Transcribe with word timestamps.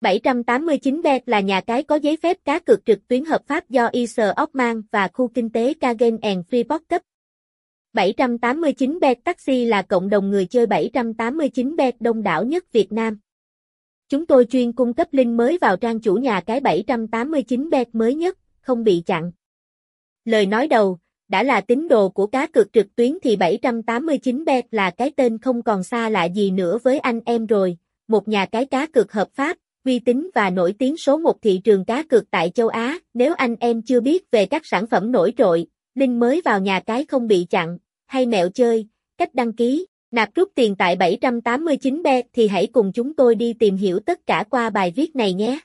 789 0.00 1.02
Bet 1.02 1.28
là 1.28 1.40
nhà 1.40 1.60
cái 1.60 1.82
có 1.82 1.96
giấy 1.96 2.16
phép 2.16 2.36
cá 2.44 2.58
cược 2.58 2.86
trực 2.86 3.08
tuyến 3.08 3.24
hợp 3.24 3.42
pháp 3.46 3.70
do 3.70 3.88
Isar 3.92 4.30
Ockman 4.42 4.82
và 4.90 5.08
khu 5.08 5.28
kinh 5.28 5.50
tế 5.50 5.74
Kagen 5.74 6.18
and 6.22 6.46
Freeport 6.50 6.78
cấp. 6.88 7.02
789 7.92 8.98
Bet 9.00 9.24
Taxi 9.24 9.64
là 9.64 9.82
cộng 9.82 10.08
đồng 10.08 10.30
người 10.30 10.46
chơi 10.46 10.66
789 10.66 11.76
Bet 11.76 12.00
đông 12.00 12.22
đảo 12.22 12.44
nhất 12.44 12.72
Việt 12.72 12.92
Nam. 12.92 13.18
Chúng 14.08 14.26
tôi 14.26 14.44
chuyên 14.44 14.72
cung 14.72 14.94
cấp 14.94 15.08
link 15.12 15.34
mới 15.34 15.58
vào 15.60 15.76
trang 15.76 16.00
chủ 16.00 16.14
nhà 16.14 16.40
cái 16.40 16.60
789 16.60 17.70
Bet 17.70 17.94
mới 17.94 18.14
nhất, 18.14 18.38
không 18.60 18.84
bị 18.84 19.02
chặn. 19.06 19.32
Lời 20.24 20.46
nói 20.46 20.68
đầu, 20.68 20.98
đã 21.28 21.42
là 21.42 21.60
tín 21.60 21.88
đồ 21.88 22.08
của 22.08 22.26
cá 22.26 22.46
cược 22.46 22.72
trực 22.72 22.96
tuyến 22.96 23.18
thì 23.22 23.36
789 23.36 24.44
Bet 24.44 24.66
là 24.70 24.90
cái 24.90 25.10
tên 25.16 25.38
không 25.38 25.62
còn 25.62 25.82
xa 25.82 26.08
lạ 26.08 26.24
gì 26.24 26.50
nữa 26.50 26.78
với 26.82 26.98
anh 26.98 27.20
em 27.26 27.46
rồi, 27.46 27.78
một 28.08 28.28
nhà 28.28 28.46
cái 28.46 28.66
cá 28.66 28.86
cược 28.86 29.12
hợp 29.12 29.28
pháp, 29.34 29.56
uy 29.88 29.98
tín 29.98 30.30
và 30.34 30.50
nổi 30.50 30.74
tiếng 30.78 30.96
số 30.96 31.18
một 31.18 31.42
thị 31.42 31.60
trường 31.64 31.84
cá 31.84 32.02
cược 32.02 32.30
tại 32.30 32.50
châu 32.50 32.68
Á. 32.68 32.98
Nếu 33.14 33.34
anh 33.34 33.56
em 33.60 33.82
chưa 33.82 34.00
biết 34.00 34.30
về 34.30 34.46
các 34.46 34.66
sản 34.66 34.86
phẩm 34.86 35.12
nổi 35.12 35.32
trội, 35.36 35.66
linh 35.94 36.20
mới 36.20 36.40
vào 36.44 36.60
nhà 36.60 36.80
cái 36.80 37.04
không 37.04 37.28
bị 37.28 37.46
chặn, 37.50 37.78
hay 38.06 38.26
mẹo 38.26 38.48
chơi, 38.48 38.86
cách 39.18 39.34
đăng 39.34 39.52
ký, 39.52 39.86
nạp 40.10 40.34
rút 40.34 40.48
tiền 40.54 40.76
tại 40.76 40.96
789 40.96 42.02
bet 42.02 42.26
thì 42.32 42.48
hãy 42.48 42.66
cùng 42.66 42.92
chúng 42.92 43.14
tôi 43.14 43.34
đi 43.34 43.52
tìm 43.52 43.76
hiểu 43.76 44.00
tất 44.00 44.26
cả 44.26 44.44
qua 44.50 44.70
bài 44.70 44.92
viết 44.96 45.16
này 45.16 45.32
nhé. 45.32 45.58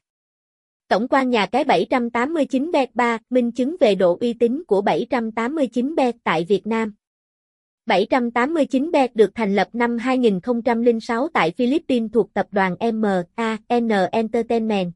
Tổng 0.88 1.08
quan 1.08 1.30
nhà 1.30 1.46
cái 1.46 1.64
789 1.64 2.72
bet 2.72 2.96
3 2.96 3.18
minh 3.30 3.52
chứng 3.52 3.76
về 3.80 3.96
độ 3.96 4.18
uy 4.22 4.34
tín 4.34 4.64
của 4.68 4.82
789 4.82 5.96
bet 5.96 6.16
tại 6.24 6.46
Việt 6.50 6.68
Nam. 6.68 6.94
789 7.86 8.92
Bet 8.92 9.16
được 9.16 9.32
thành 9.36 9.56
lập 9.56 9.68
năm 9.74 9.98
2006 9.98 11.28
tại 11.34 11.52
Philippines 11.52 12.12
thuộc 12.14 12.34
tập 12.34 12.48
đoàn 12.52 12.76
MAN 12.80 14.10
Entertainment. 14.12 14.92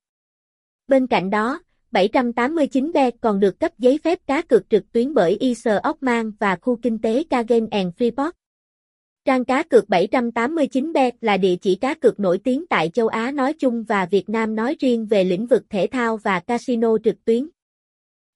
Bên 0.88 1.08
cạnh 1.08 1.30
đó, 1.30 1.62
789 1.92 2.92
Bet 2.94 3.14
còn 3.22 3.40
được 3.40 3.60
cấp 3.60 3.72
giấy 3.78 4.00
phép 4.04 4.20
cá 4.28 4.42
cược 4.42 4.70
trực 4.70 4.92
tuyến 4.92 5.14
bởi 5.14 5.38
Isar 5.40 5.78
Ockman 5.90 6.32
và 6.40 6.56
khu 6.62 6.76
kinh 6.82 7.00
tế 7.02 7.24
Kagen 7.30 7.68
and 7.70 7.94
Freeport. 7.98 8.32
Trang 9.26 9.46
cá 9.46 9.64
cược 9.64 9.90
789 9.90 10.94
Bet 10.94 11.16
là 11.22 11.38
địa 11.38 11.56
chỉ 11.56 11.76
cá 11.76 11.94
cược 11.94 12.20
nổi 12.20 12.40
tiếng 12.44 12.68
tại 12.68 12.90
châu 12.90 13.08
Á 13.08 13.32
nói 13.32 13.54
chung 13.54 13.84
và 13.84 14.06
Việt 14.06 14.30
Nam 14.30 14.56
nói 14.56 14.76
riêng 14.80 15.06
về 15.06 15.24
lĩnh 15.24 15.48
vực 15.48 15.64
thể 15.70 15.88
thao 15.88 16.18
và 16.18 16.40
casino 16.40 16.98
trực 17.04 17.26
tuyến. 17.26 17.50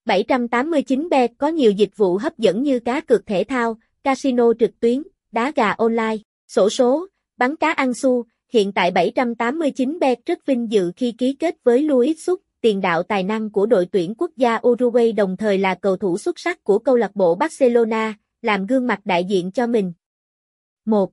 789 0.06 1.10
Bet 1.10 1.32
có 1.38 1.48
nhiều 1.48 1.72
dịch 1.72 1.98
vụ 1.98 2.18
hấp 2.18 2.38
dẫn 2.38 2.64
như 2.64 2.80
cá 2.80 3.02
cược 3.02 3.26
thể 3.26 3.44
thao, 3.44 3.78
casino 4.04 4.54
trực 4.60 4.80
tuyến, 4.80 5.04
đá 5.32 5.52
gà 5.56 5.72
online, 5.72 6.18
sổ 6.48 6.70
số, 6.70 7.08
bắn 7.38 7.56
cá 7.56 7.72
ăn 7.72 7.94
xu, 7.94 8.26
hiện 8.54 8.72
tại 8.72 8.92
789 8.92 10.00
Bet 10.00 10.26
rất 10.26 10.46
vinh 10.46 10.72
dự 10.72 10.92
khi 10.96 11.12
ký 11.12 11.34
kết 11.34 11.56
với 11.64 11.82
Luis 11.82 12.26
Suk, 12.26 12.42
tiền 12.62 12.82
đạo 12.82 13.04
tài 13.04 13.24
năng 13.24 13.50
của 13.50 13.66
đội 13.66 13.86
tuyển 13.92 14.14
quốc 14.18 14.32
gia 14.38 14.60
Uruguay 14.68 15.12
đồng 15.12 15.38
thời 15.38 15.58
là 15.58 15.76
cầu 15.76 15.98
thủ 15.98 16.18
xuất 16.18 16.40
sắc 16.40 16.64
của 16.64 16.80
câu 16.80 16.96
lạc 16.96 17.16
bộ 17.16 17.36
Barcelona, 17.36 18.14
làm 18.42 18.66
gương 18.66 18.88
mặt 18.88 19.00
đại 19.06 19.24
diện 19.24 19.52
cho 19.52 19.68
mình. 19.68 19.94
1. 20.86 21.12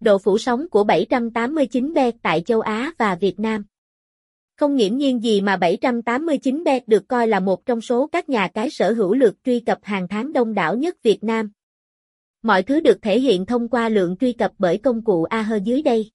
Độ 0.00 0.18
phủ 0.18 0.38
sóng 0.38 0.68
của 0.68 0.84
789 0.84 1.94
Bet 1.94 2.14
tại 2.22 2.42
châu 2.46 2.60
Á 2.60 2.92
và 2.98 3.14
Việt 3.14 3.40
Nam 3.40 3.64
Không 4.56 4.76
nghiễm 4.76 4.96
nhiên 4.96 5.22
gì 5.22 5.40
mà 5.40 5.56
789 5.56 6.64
Bet 6.64 6.88
được 6.88 7.08
coi 7.08 7.28
là 7.28 7.40
một 7.40 7.66
trong 7.66 7.80
số 7.80 8.06
các 8.06 8.28
nhà 8.28 8.48
cái 8.48 8.70
sở 8.70 8.92
hữu 8.92 9.14
lượt 9.14 9.34
truy 9.44 9.60
cập 9.60 9.78
hàng 9.82 10.08
tháng 10.08 10.32
đông 10.32 10.54
đảo 10.54 10.76
nhất 10.76 10.96
Việt 11.02 11.24
Nam. 11.24 11.50
Mọi 12.42 12.62
thứ 12.62 12.80
được 12.80 13.02
thể 13.02 13.20
hiện 13.20 13.46
thông 13.46 13.68
qua 13.68 13.88
lượng 13.88 14.16
truy 14.16 14.32
cập 14.32 14.52
bởi 14.58 14.78
công 14.78 15.04
cụ 15.04 15.24
AH 15.24 15.52
dưới 15.64 15.82
đây. 15.82 16.10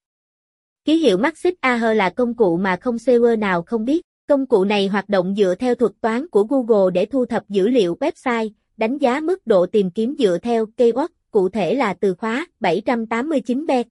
Ký 0.85 0.95
hiệu 0.95 1.17
Maxit 1.17 1.53
AH 1.61 1.83
là 1.95 2.09
công 2.09 2.35
cụ 2.35 2.57
mà 2.57 2.75
không 2.81 2.99
server 2.99 3.39
nào 3.39 3.63
không 3.63 3.85
biết. 3.85 4.02
Công 4.27 4.45
cụ 4.45 4.63
này 4.63 4.88
hoạt 4.88 5.09
động 5.09 5.35
dựa 5.38 5.55
theo 5.59 5.75
thuật 5.75 5.91
toán 6.01 6.27
của 6.27 6.44
Google 6.44 6.91
để 6.94 7.05
thu 7.05 7.25
thập 7.25 7.49
dữ 7.49 7.67
liệu 7.67 7.97
website, 7.99 8.49
đánh 8.77 8.97
giá 8.97 9.19
mức 9.19 9.47
độ 9.47 9.66
tìm 9.66 9.91
kiếm 9.91 10.16
dựa 10.19 10.38
theo 10.41 10.66
keyword, 10.78 11.07
cụ 11.31 11.50
thể 11.50 11.75
là 11.75 11.94
từ 11.94 12.13
khóa 12.13 12.47
789 12.59 13.66
bet. 13.66 13.88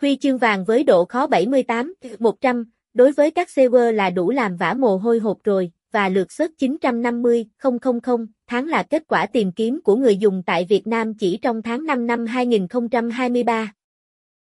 Huy 0.00 0.16
chương 0.16 0.38
vàng 0.38 0.64
với 0.64 0.84
độ 0.84 1.04
khó 1.04 1.26
78, 1.26 1.94
100, 2.18 2.64
đối 2.94 3.12
với 3.12 3.30
các 3.30 3.50
server 3.50 3.94
là 3.94 4.10
đủ 4.10 4.30
làm 4.30 4.56
vả 4.56 4.74
mồ 4.74 4.96
hôi 4.96 5.18
hột 5.18 5.44
rồi, 5.44 5.70
và 5.92 6.08
lượt 6.08 6.32
search 6.32 6.58
950, 6.58 7.46
000, 7.62 8.26
tháng 8.46 8.66
là 8.66 8.82
kết 8.82 9.02
quả 9.08 9.26
tìm 9.26 9.52
kiếm 9.52 9.80
của 9.84 9.96
người 9.96 10.16
dùng 10.16 10.42
tại 10.46 10.66
Việt 10.68 10.86
Nam 10.86 11.14
chỉ 11.14 11.38
trong 11.42 11.62
tháng 11.62 11.86
5 11.86 12.06
năm 12.06 12.26
2023. 12.26 13.72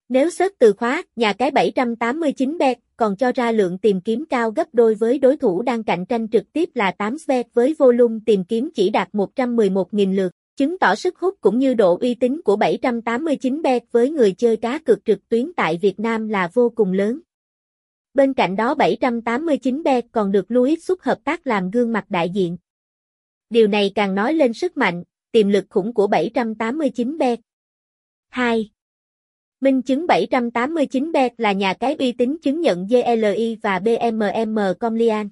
Nếu 0.08 0.30
search 0.30 0.58
từ 0.58 0.72
khóa, 0.72 1.02
nhà 1.16 1.32
cái 1.32 1.50
789 1.50 2.58
bet 2.58 2.78
còn 2.96 3.16
cho 3.16 3.32
ra 3.34 3.52
lượng 3.52 3.78
tìm 3.78 4.00
kiếm 4.00 4.24
cao 4.30 4.50
gấp 4.50 4.66
đôi 4.72 4.94
với 4.94 5.18
đối 5.18 5.36
thủ 5.36 5.62
đang 5.62 5.84
cạnh 5.84 6.06
tranh 6.06 6.28
trực 6.28 6.52
tiếp 6.52 6.68
là 6.74 6.90
8 6.90 7.16
bet 7.28 7.46
với 7.54 7.74
volume 7.78 8.18
tìm 8.26 8.44
kiếm 8.44 8.70
chỉ 8.74 8.90
đạt 8.90 9.08
111.000 9.12 10.14
lượt, 10.14 10.32
chứng 10.56 10.78
tỏ 10.78 10.94
sức 10.94 11.18
hút 11.18 11.34
cũng 11.40 11.58
như 11.58 11.74
độ 11.74 11.98
uy 12.00 12.14
tín 12.14 12.40
của 12.44 12.56
789 12.56 13.62
bet 13.62 13.82
với 13.92 14.10
người 14.10 14.32
chơi 14.32 14.56
cá 14.56 14.78
cược 14.78 15.04
trực 15.04 15.28
tuyến 15.28 15.52
tại 15.56 15.78
Việt 15.82 16.00
Nam 16.00 16.28
là 16.28 16.50
vô 16.54 16.72
cùng 16.74 16.92
lớn. 16.92 17.20
Bên 18.18 18.34
cạnh 18.34 18.56
đó 18.56 18.74
789B 18.74 20.02
còn 20.12 20.32
được 20.32 20.50
Louis 20.50 20.84
xúc 20.84 21.00
hợp 21.02 21.18
tác 21.24 21.46
làm 21.46 21.70
gương 21.70 21.92
mặt 21.92 22.04
đại 22.08 22.30
diện. 22.30 22.56
Điều 23.50 23.68
này 23.68 23.92
càng 23.94 24.14
nói 24.14 24.34
lên 24.34 24.52
sức 24.52 24.76
mạnh, 24.76 25.04
tiềm 25.32 25.48
lực 25.48 25.64
khủng 25.68 25.94
của 25.94 26.06
789B. 26.06 27.36
2. 28.28 28.70
Minh 29.60 29.82
chứng 29.82 30.06
789B 30.06 31.30
là 31.38 31.52
nhà 31.52 31.74
cái 31.74 31.96
uy 31.98 32.12
tín 32.12 32.36
chứng 32.42 32.60
nhận 32.60 32.86
GLI 32.86 33.56
và 33.62 33.78
BMM 33.78 34.58
Comlian. 34.80 35.28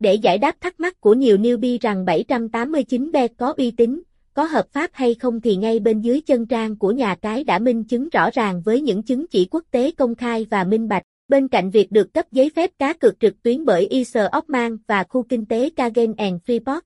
Để 0.00 0.14
giải 0.14 0.38
đáp 0.38 0.60
thắc 0.60 0.80
mắc 0.80 1.00
của 1.00 1.14
nhiều 1.14 1.36
newbie 1.36 1.78
rằng 1.80 2.04
789B 2.04 3.28
có 3.36 3.54
uy 3.56 3.70
tín, 3.70 4.02
có 4.34 4.44
hợp 4.44 4.66
pháp 4.72 4.90
hay 4.92 5.14
không 5.14 5.40
thì 5.40 5.56
ngay 5.56 5.78
bên 5.78 6.00
dưới 6.00 6.20
chân 6.20 6.46
trang 6.46 6.78
của 6.78 6.90
nhà 6.90 7.14
cái 7.14 7.44
đã 7.44 7.58
minh 7.58 7.84
chứng 7.84 8.08
rõ 8.08 8.30
ràng 8.30 8.62
với 8.64 8.80
những 8.80 9.02
chứng 9.02 9.26
chỉ 9.26 9.48
quốc 9.50 9.64
tế 9.70 9.90
công 9.90 10.14
khai 10.14 10.46
và 10.50 10.64
minh 10.64 10.88
bạch. 10.88 11.04
Bên 11.28 11.48
cạnh 11.48 11.70
việc 11.70 11.92
được 11.92 12.14
cấp 12.14 12.32
giấy 12.32 12.50
phép 12.56 12.70
cá 12.78 12.92
cược 12.92 13.20
trực 13.20 13.42
tuyến 13.42 13.64
bởi 13.64 13.86
Isar 13.86 14.26
Ockman 14.36 14.76
và 14.86 15.04
khu 15.04 15.22
kinh 15.22 15.46
tế 15.46 15.70
Kagen 15.76 16.14
and 16.16 16.42
Freeport, 16.46 16.80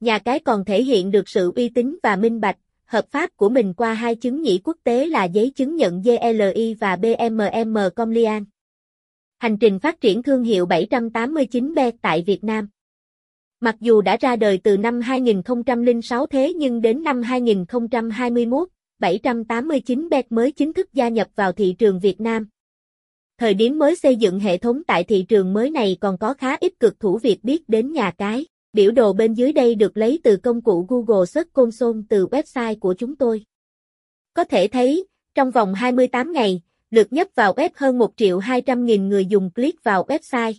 nhà 0.00 0.18
cái 0.18 0.38
còn 0.38 0.64
thể 0.64 0.82
hiện 0.82 1.10
được 1.10 1.28
sự 1.28 1.52
uy 1.56 1.68
tín 1.68 1.98
và 2.02 2.16
minh 2.16 2.40
bạch, 2.40 2.56
hợp 2.84 3.10
pháp 3.10 3.30
của 3.36 3.48
mình 3.48 3.74
qua 3.74 3.94
hai 3.94 4.14
chứng 4.14 4.42
nhĩ 4.42 4.60
quốc 4.64 4.76
tế 4.84 5.06
là 5.06 5.24
giấy 5.24 5.52
chứng 5.56 5.76
nhận 5.76 6.02
GLI 6.02 6.74
và 6.74 6.96
BMM 6.96 7.76
Comlian. 7.96 8.44
Hành 9.38 9.58
trình 9.58 9.78
phát 9.78 10.00
triển 10.00 10.22
thương 10.22 10.42
hiệu 10.42 10.66
789 10.66 11.74
bet 11.74 11.94
tại 12.02 12.22
Việt 12.26 12.44
Nam 12.44 12.68
Mặc 13.60 13.76
dù 13.80 14.00
đã 14.00 14.16
ra 14.20 14.36
đời 14.36 14.58
từ 14.64 14.76
năm 14.76 15.00
2006 15.00 16.26
thế 16.26 16.52
nhưng 16.52 16.80
đến 16.80 17.02
năm 17.02 17.22
2021, 17.22 18.68
789 18.98 20.08
bet 20.08 20.32
mới 20.32 20.52
chính 20.52 20.72
thức 20.72 20.92
gia 20.92 21.08
nhập 21.08 21.28
vào 21.36 21.52
thị 21.52 21.74
trường 21.78 22.00
Việt 22.00 22.20
Nam. 22.20 22.48
Thời 23.40 23.54
điểm 23.54 23.78
mới 23.78 23.96
xây 23.96 24.16
dựng 24.16 24.40
hệ 24.40 24.58
thống 24.58 24.82
tại 24.86 25.04
thị 25.04 25.24
trường 25.28 25.52
mới 25.52 25.70
này 25.70 25.96
còn 26.00 26.18
có 26.18 26.34
khá 26.34 26.56
ít 26.60 26.72
cực 26.80 27.00
thủ 27.00 27.18
Việt 27.18 27.44
biết 27.44 27.68
đến 27.68 27.92
nhà 27.92 28.10
cái. 28.10 28.46
Biểu 28.72 28.90
đồ 28.90 29.12
bên 29.12 29.34
dưới 29.34 29.52
đây 29.52 29.74
được 29.74 29.96
lấy 29.96 30.20
từ 30.24 30.36
công 30.36 30.62
cụ 30.62 30.86
Google 30.88 31.26
Search 31.26 31.52
Console 31.52 32.00
từ 32.08 32.26
website 32.26 32.78
của 32.78 32.94
chúng 32.98 33.16
tôi. 33.16 33.44
Có 34.34 34.44
thể 34.44 34.68
thấy, 34.68 35.06
trong 35.34 35.50
vòng 35.50 35.74
28 35.74 36.32
ngày, 36.32 36.62
lượt 36.90 37.12
nhấp 37.12 37.28
vào 37.34 37.52
web 37.52 37.70
hơn 37.74 37.98
1 37.98 38.12
triệu 38.16 38.38
200 38.38 38.84
nghìn 38.84 39.08
người 39.08 39.26
dùng 39.26 39.50
click 39.54 39.84
vào 39.84 40.04
website. 40.04 40.54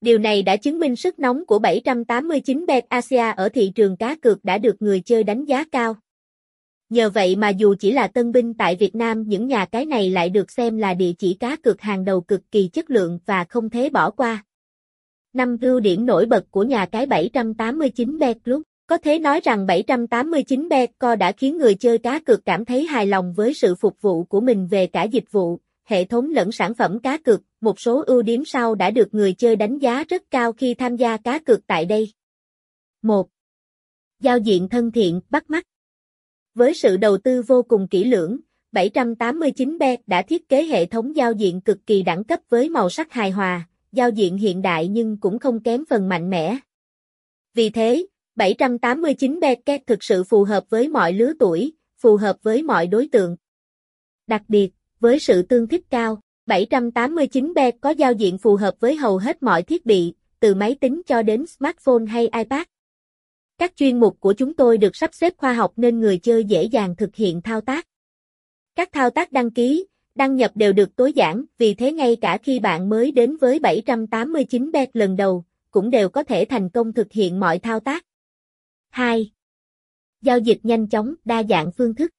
Điều 0.00 0.18
này 0.18 0.42
đã 0.42 0.56
chứng 0.56 0.78
minh 0.78 0.96
sức 0.96 1.18
nóng 1.18 1.46
của 1.46 1.58
789 1.58 2.66
bet 2.66 2.84
Asia 2.88 3.32
ở 3.36 3.48
thị 3.48 3.72
trường 3.74 3.96
cá 3.96 4.14
cược 4.14 4.44
đã 4.44 4.58
được 4.58 4.82
người 4.82 5.00
chơi 5.00 5.24
đánh 5.24 5.44
giá 5.44 5.64
cao. 5.72 5.96
Nhờ 6.92 7.10
vậy 7.10 7.36
mà 7.36 7.48
dù 7.48 7.74
chỉ 7.78 7.92
là 7.92 8.06
tân 8.06 8.32
binh 8.32 8.54
tại 8.54 8.76
Việt 8.76 8.94
Nam 8.94 9.22
những 9.22 9.46
nhà 9.46 9.64
cái 9.64 9.86
này 9.86 10.10
lại 10.10 10.28
được 10.30 10.50
xem 10.50 10.78
là 10.78 10.94
địa 10.94 11.12
chỉ 11.18 11.34
cá 11.40 11.56
cược 11.56 11.80
hàng 11.80 12.04
đầu 12.04 12.20
cực 12.20 12.40
kỳ 12.50 12.68
chất 12.68 12.90
lượng 12.90 13.18
và 13.26 13.44
không 13.44 13.70
thể 13.70 13.90
bỏ 13.90 14.10
qua. 14.10 14.44
Năm 15.32 15.56
ưu 15.60 15.80
điểm 15.80 16.06
nổi 16.06 16.26
bật 16.26 16.44
của 16.50 16.62
nhà 16.62 16.86
cái 16.86 17.06
789 17.06 18.18
Bet 18.18 18.36
Club 18.44 18.62
Có 18.86 18.98
thể 18.98 19.18
nói 19.18 19.40
rằng 19.44 19.66
789 19.66 20.68
Bet 20.68 20.90
Co 20.98 21.16
đã 21.16 21.32
khiến 21.32 21.58
người 21.58 21.74
chơi 21.74 21.98
cá 21.98 22.18
cược 22.18 22.44
cảm 22.44 22.64
thấy 22.64 22.86
hài 22.86 23.06
lòng 23.06 23.32
với 23.36 23.54
sự 23.54 23.74
phục 23.74 23.96
vụ 24.00 24.24
của 24.24 24.40
mình 24.40 24.66
về 24.66 24.86
cả 24.86 25.02
dịch 25.02 25.32
vụ, 25.32 25.60
hệ 25.84 26.04
thống 26.04 26.30
lẫn 26.30 26.52
sản 26.52 26.74
phẩm 26.74 26.98
cá 26.98 27.18
cược. 27.18 27.40
Một 27.60 27.80
số 27.80 28.02
ưu 28.06 28.22
điểm 28.22 28.44
sau 28.46 28.74
đã 28.74 28.90
được 28.90 29.14
người 29.14 29.32
chơi 29.32 29.56
đánh 29.56 29.78
giá 29.78 30.04
rất 30.08 30.22
cao 30.30 30.52
khi 30.52 30.74
tham 30.74 30.96
gia 30.96 31.16
cá 31.16 31.38
cược 31.38 31.66
tại 31.66 31.84
đây. 31.84 32.12
1. 33.02 33.28
Giao 34.20 34.38
diện 34.38 34.68
thân 34.68 34.90
thiện, 34.92 35.20
bắt 35.30 35.50
mắt. 35.50 35.66
Với 36.54 36.74
sự 36.74 36.96
đầu 36.96 37.18
tư 37.18 37.42
vô 37.42 37.62
cùng 37.62 37.88
kỹ 37.88 38.04
lưỡng, 38.04 38.38
789 38.72 39.78
Bet 39.78 40.00
đã 40.06 40.22
thiết 40.22 40.48
kế 40.48 40.64
hệ 40.64 40.86
thống 40.86 41.16
giao 41.16 41.32
diện 41.32 41.60
cực 41.60 41.78
kỳ 41.86 42.02
đẳng 42.02 42.24
cấp 42.24 42.40
với 42.48 42.68
màu 42.68 42.90
sắc 42.90 43.12
hài 43.12 43.30
hòa, 43.30 43.68
giao 43.92 44.10
diện 44.10 44.36
hiện 44.36 44.62
đại 44.62 44.88
nhưng 44.88 45.16
cũng 45.20 45.38
không 45.38 45.62
kém 45.62 45.84
phần 45.90 46.08
mạnh 46.08 46.30
mẽ. 46.30 46.58
Vì 47.54 47.70
thế, 47.70 48.06
789B 48.36 49.78
thực 49.86 50.04
sự 50.04 50.24
phù 50.24 50.44
hợp 50.44 50.64
với 50.70 50.88
mọi 50.88 51.12
lứa 51.12 51.32
tuổi, 51.38 51.72
phù 51.98 52.16
hợp 52.16 52.36
với 52.42 52.62
mọi 52.62 52.86
đối 52.86 53.08
tượng. 53.12 53.36
Đặc 54.26 54.42
biệt, 54.48 54.70
với 55.00 55.18
sự 55.18 55.42
tương 55.42 55.68
thích 55.68 55.84
cao, 55.90 56.20
789 56.46 57.54
bet 57.54 57.74
có 57.80 57.90
giao 57.90 58.12
diện 58.12 58.38
phù 58.38 58.56
hợp 58.56 58.74
với 58.80 58.96
hầu 58.96 59.18
hết 59.18 59.42
mọi 59.42 59.62
thiết 59.62 59.86
bị, 59.86 60.14
từ 60.40 60.54
máy 60.54 60.76
tính 60.80 61.02
cho 61.06 61.22
đến 61.22 61.46
smartphone 61.46 62.04
hay 62.08 62.22
iPad. 62.22 62.62
Các 63.62 63.76
chuyên 63.76 64.00
mục 64.00 64.20
của 64.20 64.32
chúng 64.32 64.54
tôi 64.54 64.78
được 64.78 64.96
sắp 64.96 65.14
xếp 65.14 65.32
khoa 65.36 65.52
học 65.52 65.72
nên 65.76 66.00
người 66.00 66.18
chơi 66.18 66.44
dễ 66.44 66.64
dàng 66.64 66.96
thực 66.96 67.14
hiện 67.14 67.42
thao 67.42 67.60
tác. 67.60 67.86
Các 68.74 68.92
thao 68.92 69.10
tác 69.10 69.32
đăng 69.32 69.50
ký, 69.50 69.86
đăng 70.14 70.36
nhập 70.36 70.50
đều 70.54 70.72
được 70.72 70.96
tối 70.96 71.12
giản, 71.12 71.44
vì 71.58 71.74
thế 71.74 71.92
ngay 71.92 72.16
cả 72.16 72.38
khi 72.42 72.58
bạn 72.58 72.88
mới 72.88 73.12
đến 73.12 73.36
với 73.36 73.58
789 73.58 74.72
bet 74.72 74.96
lần 74.96 75.16
đầu, 75.16 75.44
cũng 75.70 75.90
đều 75.90 76.08
có 76.08 76.22
thể 76.22 76.44
thành 76.44 76.70
công 76.70 76.92
thực 76.92 77.12
hiện 77.12 77.40
mọi 77.40 77.58
thao 77.58 77.80
tác. 77.80 78.06
2. 78.88 79.30
Giao 80.22 80.38
dịch 80.38 80.58
nhanh 80.62 80.88
chóng, 80.88 81.14
đa 81.24 81.42
dạng 81.42 81.72
phương 81.72 81.94
thức. 81.94 82.10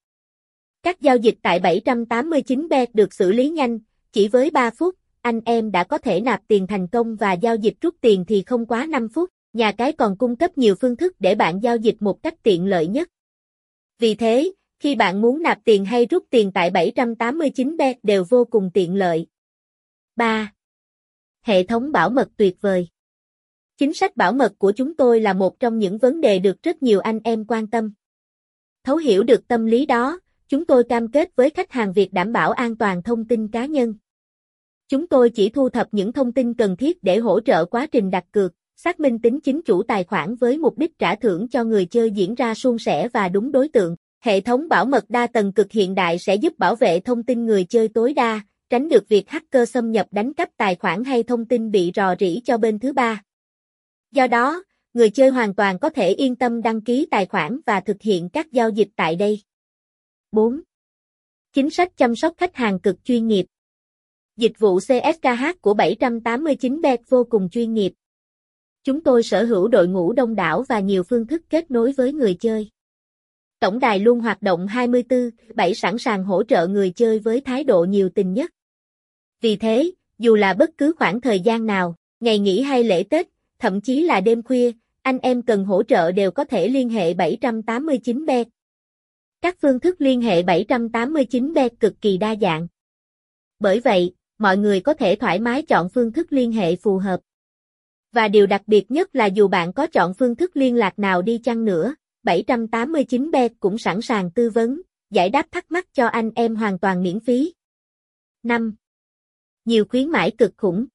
Các 0.83 1.01
giao 1.01 1.17
dịch 1.17 1.35
tại 1.41 1.59
789 1.59 2.67
bet 2.69 2.95
được 2.95 3.13
xử 3.13 3.31
lý 3.31 3.49
nhanh, 3.49 3.79
chỉ 4.11 4.27
với 4.27 4.49
3 4.49 4.69
phút, 4.69 4.95
anh 5.21 5.41
em 5.45 5.71
đã 5.71 5.83
có 5.83 5.97
thể 5.97 6.21
nạp 6.21 6.41
tiền 6.47 6.67
thành 6.67 6.87
công 6.87 7.15
và 7.15 7.33
giao 7.33 7.55
dịch 7.55 7.75
rút 7.81 7.95
tiền 8.01 8.25
thì 8.27 8.43
không 8.45 8.65
quá 8.65 8.85
5 8.85 9.09
phút. 9.09 9.29
Nhà 9.53 9.71
cái 9.71 9.93
còn 9.93 10.17
cung 10.17 10.35
cấp 10.35 10.57
nhiều 10.57 10.75
phương 10.75 10.95
thức 10.95 11.15
để 11.19 11.35
bạn 11.35 11.59
giao 11.63 11.77
dịch 11.77 11.95
một 11.99 12.23
cách 12.23 12.43
tiện 12.43 12.65
lợi 12.65 12.87
nhất. 12.87 13.09
Vì 13.99 14.15
thế, 14.15 14.51
khi 14.79 14.95
bạn 14.95 15.21
muốn 15.21 15.41
nạp 15.41 15.59
tiền 15.65 15.85
hay 15.85 16.05
rút 16.05 16.25
tiền 16.29 16.51
tại 16.53 16.69
789 16.69 17.77
bet 17.77 17.97
đều 18.03 18.23
vô 18.29 18.45
cùng 18.45 18.71
tiện 18.73 18.95
lợi. 18.95 19.27
3. 20.15 20.53
Hệ 21.41 21.63
thống 21.63 21.91
bảo 21.91 22.09
mật 22.09 22.29
tuyệt 22.37 22.55
vời. 22.61 22.87
Chính 23.77 23.93
sách 23.93 24.17
bảo 24.17 24.33
mật 24.33 24.53
của 24.57 24.71
chúng 24.71 24.95
tôi 24.95 25.21
là 25.21 25.33
một 25.33 25.59
trong 25.59 25.79
những 25.79 25.97
vấn 25.97 26.21
đề 26.21 26.39
được 26.39 26.63
rất 26.63 26.83
nhiều 26.83 26.99
anh 26.99 27.19
em 27.23 27.45
quan 27.47 27.67
tâm. 27.67 27.93
Thấu 28.83 28.97
hiểu 28.97 29.23
được 29.23 29.47
tâm 29.47 29.65
lý 29.65 29.85
đó, 29.85 30.19
chúng 30.47 30.65
tôi 30.65 30.83
cam 30.83 31.11
kết 31.11 31.35
với 31.35 31.49
khách 31.49 31.71
hàng 31.71 31.93
việc 31.93 32.13
đảm 32.13 32.33
bảo 32.33 32.51
an 32.51 32.77
toàn 32.77 33.03
thông 33.03 33.27
tin 33.27 33.47
cá 33.47 33.65
nhân. 33.65 33.95
Chúng 34.87 35.07
tôi 35.07 35.29
chỉ 35.29 35.49
thu 35.49 35.69
thập 35.69 35.87
những 35.91 36.13
thông 36.13 36.31
tin 36.31 36.53
cần 36.53 36.77
thiết 36.77 37.03
để 37.03 37.17
hỗ 37.17 37.39
trợ 37.39 37.65
quá 37.65 37.87
trình 37.91 38.11
đặt 38.11 38.25
cược, 38.31 38.53
xác 38.75 38.99
minh 38.99 39.19
tính 39.19 39.39
chính 39.39 39.61
chủ 39.61 39.83
tài 39.83 40.03
khoản 40.03 40.35
với 40.35 40.57
mục 40.57 40.77
đích 40.77 40.99
trả 40.99 41.15
thưởng 41.15 41.47
cho 41.47 41.63
người 41.63 41.85
chơi 41.85 42.11
diễn 42.11 42.35
ra 42.35 42.53
suôn 42.53 42.77
sẻ 42.77 43.07
và 43.13 43.29
đúng 43.29 43.51
đối 43.51 43.67
tượng. 43.67 43.95
Hệ 44.19 44.41
thống 44.41 44.69
bảo 44.69 44.85
mật 44.85 45.09
đa 45.09 45.27
tầng 45.27 45.53
cực 45.53 45.71
hiện 45.71 45.95
đại 45.95 46.19
sẽ 46.19 46.35
giúp 46.35 46.59
bảo 46.59 46.75
vệ 46.75 46.99
thông 46.99 47.23
tin 47.23 47.45
người 47.45 47.65
chơi 47.65 47.87
tối 47.87 48.13
đa, 48.13 48.41
tránh 48.69 48.89
được 48.89 49.09
việc 49.09 49.29
hacker 49.29 49.69
xâm 49.69 49.91
nhập 49.91 50.07
đánh 50.11 50.33
cắp 50.33 50.49
tài 50.57 50.75
khoản 50.75 51.03
hay 51.03 51.23
thông 51.23 51.45
tin 51.45 51.71
bị 51.71 51.91
rò 51.95 52.15
rỉ 52.19 52.41
cho 52.45 52.57
bên 52.57 52.79
thứ 52.79 52.93
ba. 52.93 53.23
Do 54.11 54.27
đó, 54.27 54.63
người 54.93 55.09
chơi 55.09 55.29
hoàn 55.29 55.55
toàn 55.55 55.79
có 55.79 55.89
thể 55.89 56.09
yên 56.09 56.35
tâm 56.35 56.61
đăng 56.61 56.81
ký 56.81 57.07
tài 57.11 57.25
khoản 57.25 57.59
và 57.65 57.79
thực 57.79 58.01
hiện 58.01 58.29
các 58.29 58.51
giao 58.51 58.69
dịch 58.69 58.89
tại 58.95 59.15
đây. 59.15 59.41
4. 60.31 60.61
Chính 61.53 61.69
sách 61.69 61.97
chăm 61.97 62.15
sóc 62.15 62.33
khách 62.37 62.55
hàng 62.55 62.79
cực 62.79 63.03
chuyên 63.03 63.27
nghiệp. 63.27 63.45
Dịch 64.37 64.59
vụ 64.59 64.79
CSKH 64.79 65.61
của 65.61 65.73
789bet 65.73 66.97
vô 67.09 67.23
cùng 67.29 67.49
chuyên 67.49 67.73
nghiệp. 67.73 67.93
Chúng 68.83 69.01
tôi 69.01 69.23
sở 69.23 69.43
hữu 69.43 69.67
đội 69.67 69.87
ngũ 69.87 70.13
đông 70.13 70.35
đảo 70.35 70.63
và 70.69 70.79
nhiều 70.79 71.03
phương 71.03 71.27
thức 71.27 71.41
kết 71.49 71.71
nối 71.71 71.91
với 71.91 72.13
người 72.13 72.33
chơi. 72.33 72.69
Tổng 73.59 73.79
đài 73.79 73.99
luôn 73.99 74.19
hoạt 74.19 74.41
động 74.41 74.67
24/7 74.67 75.73
sẵn 75.73 75.97
sàng 75.97 76.23
hỗ 76.23 76.43
trợ 76.43 76.67
người 76.67 76.91
chơi 76.91 77.19
với 77.19 77.41
thái 77.41 77.63
độ 77.63 77.83
nhiều 77.83 78.09
tình 78.09 78.33
nhất. 78.33 78.51
Vì 79.41 79.55
thế, 79.55 79.91
dù 80.19 80.35
là 80.35 80.53
bất 80.53 80.69
cứ 80.77 80.93
khoảng 80.97 81.21
thời 81.21 81.39
gian 81.39 81.65
nào, 81.65 81.95
ngày 82.19 82.39
nghỉ 82.39 82.61
hay 82.61 82.83
lễ 82.83 83.03
Tết, 83.03 83.27
thậm 83.59 83.81
chí 83.81 84.01
là 84.01 84.21
đêm 84.21 84.43
khuya, 84.43 84.71
anh 85.01 85.19
em 85.19 85.41
cần 85.41 85.65
hỗ 85.65 85.83
trợ 85.83 86.11
đều 86.11 86.31
có 86.31 86.43
thể 86.43 86.67
liên 86.67 86.89
hệ 86.89 87.13
789 87.13 88.25
bet. 88.25 88.47
Các 89.41 89.57
phương 89.61 89.79
thức 89.79 90.01
liên 90.01 90.21
hệ 90.21 90.43
789 90.43 91.53
bet 91.53 91.79
cực 91.79 92.01
kỳ 92.01 92.17
đa 92.17 92.35
dạng. 92.41 92.67
Bởi 93.59 93.79
vậy, 93.79 94.13
mọi 94.37 94.57
người 94.57 94.81
có 94.81 94.93
thể 94.93 95.15
thoải 95.15 95.39
mái 95.39 95.61
chọn 95.61 95.89
phương 95.89 96.11
thức 96.11 96.33
liên 96.33 96.51
hệ 96.51 96.75
phù 96.75 96.97
hợp. 96.97 97.19
Và 98.13 98.27
điều 98.27 98.45
đặc 98.45 98.61
biệt 98.67 98.91
nhất 98.91 99.15
là 99.15 99.25
dù 99.25 99.47
bạn 99.47 99.73
có 99.73 99.87
chọn 99.87 100.13
phương 100.13 100.35
thức 100.35 100.57
liên 100.57 100.75
lạc 100.75 100.99
nào 100.99 101.21
đi 101.21 101.37
chăng 101.37 101.65
nữa, 101.65 101.95
789 102.23 103.31
bet 103.31 103.51
cũng 103.59 103.77
sẵn 103.77 104.01
sàng 104.01 104.31
tư 104.31 104.49
vấn, 104.49 104.81
giải 105.09 105.29
đáp 105.29 105.47
thắc 105.51 105.71
mắc 105.71 105.87
cho 105.93 106.07
anh 106.07 106.31
em 106.35 106.55
hoàn 106.55 106.79
toàn 106.79 107.03
miễn 107.03 107.19
phí. 107.19 107.53
5. 108.43 108.75
Nhiều 109.65 109.85
khuyến 109.89 110.09
mãi 110.09 110.31
cực 110.37 110.53
khủng. 110.57 110.85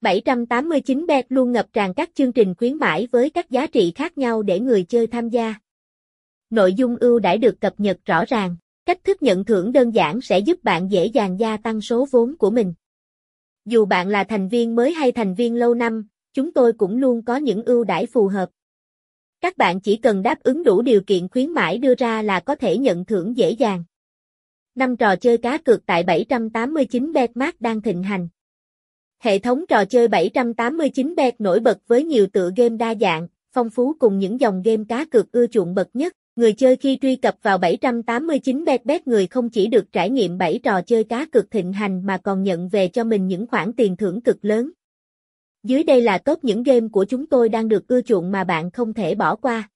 789 0.00 1.06
bet 1.06 1.26
luôn 1.28 1.52
ngập 1.52 1.66
tràn 1.72 1.94
các 1.94 2.10
chương 2.14 2.32
trình 2.32 2.54
khuyến 2.54 2.76
mãi 2.76 3.08
với 3.12 3.30
các 3.30 3.50
giá 3.50 3.66
trị 3.66 3.92
khác 3.94 4.18
nhau 4.18 4.42
để 4.42 4.60
người 4.60 4.84
chơi 4.84 5.06
tham 5.06 5.28
gia. 5.28 5.54
Nội 6.50 6.74
dung 6.74 6.96
ưu 6.96 7.18
đãi 7.18 7.38
được 7.38 7.60
cập 7.60 7.80
nhật 7.80 7.98
rõ 8.04 8.24
ràng, 8.24 8.56
cách 8.86 9.04
thức 9.04 9.22
nhận 9.22 9.44
thưởng 9.44 9.72
đơn 9.72 9.90
giản 9.90 10.20
sẽ 10.20 10.38
giúp 10.38 10.64
bạn 10.64 10.90
dễ 10.90 11.06
dàng 11.06 11.40
gia 11.40 11.56
tăng 11.56 11.80
số 11.80 12.06
vốn 12.10 12.36
của 12.38 12.50
mình. 12.50 12.74
Dù 13.64 13.84
bạn 13.84 14.08
là 14.08 14.24
thành 14.24 14.48
viên 14.48 14.76
mới 14.76 14.92
hay 14.92 15.12
thành 15.12 15.34
viên 15.34 15.54
lâu 15.54 15.74
năm, 15.74 16.08
chúng 16.36 16.52
tôi 16.52 16.72
cũng 16.72 16.96
luôn 16.96 17.22
có 17.22 17.36
những 17.36 17.62
ưu 17.62 17.84
đãi 17.84 18.06
phù 18.06 18.28
hợp. 18.28 18.48
Các 19.40 19.56
bạn 19.56 19.80
chỉ 19.80 19.96
cần 19.96 20.22
đáp 20.22 20.42
ứng 20.42 20.62
đủ 20.62 20.82
điều 20.82 21.00
kiện 21.00 21.28
khuyến 21.28 21.50
mãi 21.50 21.78
đưa 21.78 21.94
ra 21.94 22.22
là 22.22 22.40
có 22.40 22.54
thể 22.54 22.78
nhận 22.78 23.04
thưởng 23.04 23.36
dễ 23.36 23.50
dàng. 23.50 23.84
Năm 24.74 24.96
trò 24.96 25.16
chơi 25.16 25.38
cá 25.38 25.58
cược 25.58 25.86
tại 25.86 26.02
789 26.02 27.12
Betmark 27.12 27.60
đang 27.60 27.82
thịnh 27.82 28.02
hành. 28.02 28.28
Hệ 29.18 29.38
thống 29.38 29.64
trò 29.68 29.84
chơi 29.84 30.08
789 30.08 31.14
Bet 31.14 31.40
nổi 31.40 31.60
bật 31.60 31.78
với 31.86 32.04
nhiều 32.04 32.26
tựa 32.26 32.50
game 32.56 32.76
đa 32.76 32.94
dạng, 32.94 33.28
phong 33.52 33.70
phú 33.70 33.94
cùng 33.98 34.18
những 34.18 34.40
dòng 34.40 34.62
game 34.62 34.84
cá 34.88 35.04
cược 35.04 35.32
ưa 35.32 35.46
chuộng 35.46 35.74
bậc 35.74 35.88
nhất. 35.94 36.12
Người 36.36 36.52
chơi 36.52 36.76
khi 36.76 36.98
truy 37.02 37.16
cập 37.16 37.36
vào 37.42 37.58
789 37.58 38.64
Bet 38.64 38.84
Bet 38.84 39.06
người 39.06 39.26
không 39.26 39.50
chỉ 39.50 39.66
được 39.66 39.92
trải 39.92 40.10
nghiệm 40.10 40.38
7 40.38 40.60
trò 40.62 40.82
chơi 40.82 41.04
cá 41.04 41.26
cược 41.32 41.50
thịnh 41.50 41.72
hành 41.72 42.06
mà 42.06 42.18
còn 42.18 42.42
nhận 42.42 42.68
về 42.68 42.88
cho 42.88 43.04
mình 43.04 43.26
những 43.26 43.46
khoản 43.46 43.72
tiền 43.72 43.96
thưởng 43.96 44.20
cực 44.20 44.44
lớn. 44.44 44.70
Dưới 45.66 45.84
đây 45.84 46.00
là 46.00 46.18
top 46.18 46.44
những 46.44 46.62
game 46.62 46.88
của 46.92 47.04
chúng 47.04 47.26
tôi 47.26 47.48
đang 47.48 47.68
được 47.68 47.88
ưa 47.88 48.02
chuộng 48.02 48.32
mà 48.32 48.44
bạn 48.44 48.70
không 48.70 48.94
thể 48.94 49.14
bỏ 49.14 49.36
qua. 49.36 49.68